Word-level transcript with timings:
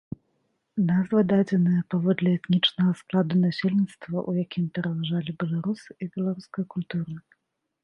Назва 0.85 1.19
дадзеная 1.31 1.81
паводле 1.93 2.29
этнічнага 2.37 2.91
складу 3.03 3.35
насельніцтва, 3.45 4.25
у 4.33 4.35
якім 4.43 4.65
пераважалі 4.79 5.37
беларусы 5.45 5.89
і 6.03 6.11
беларуская 6.17 6.65
культура. 6.77 7.13